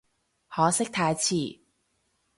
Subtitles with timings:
[0.47, 1.59] 可惜太遲